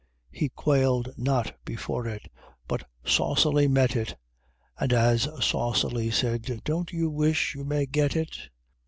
[0.31, 2.23] He quailed not before it,
[2.67, 4.15] but saucily met it,
[4.79, 8.35] And as saucily said, "Don't you wish you may get it?"